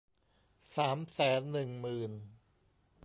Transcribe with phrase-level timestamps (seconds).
[0.75, 2.11] สามแสนหนึ่งหมื่น